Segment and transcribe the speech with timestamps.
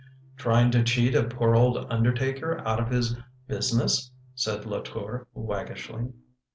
[0.35, 3.15] "Trying to cheat a poor old undertaker out of his
[3.47, 6.11] business!" said Latour, waggishly.